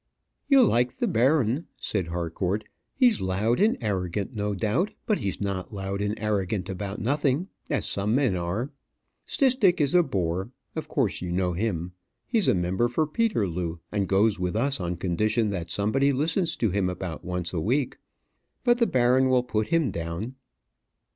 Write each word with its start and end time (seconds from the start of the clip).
"You'll 0.47 0.65
like 0.65 0.97
the 0.97 1.07
baron," 1.07 1.67
said 1.79 2.07
Harcourt; 2.07 2.63
"he's 2.95 3.21
loud 3.21 3.59
and 3.59 3.77
arrogant, 3.81 4.33
no 4.33 4.55
doubt; 4.55 4.95
but 5.05 5.19
he's 5.19 5.39
not 5.39 5.71
loud 5.75 6.01
and 6.01 6.19
arrogant 6.19 6.69
about 6.69 6.99
nothing, 6.99 7.49
as 7.69 7.85
some 7.85 8.15
men 8.15 8.35
are. 8.35 8.71
Stistick 9.27 9.79
is 9.79 9.93
a 9.93 10.01
bore. 10.01 10.49
Of 10.75 10.87
course 10.87 11.21
you 11.21 11.31
know 11.31 11.53
him. 11.53 11.91
He's 12.25 12.49
member 12.49 12.87
for 12.87 13.05
Peterloo, 13.05 13.77
and 13.91 14.07
goes 14.09 14.39
with 14.39 14.55
us 14.55 14.79
on 14.79 14.95
condition 14.95 15.51
that 15.51 15.69
somebody 15.69 16.11
listens 16.11 16.57
to 16.57 16.71
him 16.71 16.89
about 16.89 17.23
once 17.23 17.53
a 17.53 17.61
week. 17.61 17.97
But 18.63 18.79
the 18.79 18.87
baron 18.87 19.29
will 19.29 19.43
put 19.43 19.67
him 19.67 19.91
down." 19.91 20.33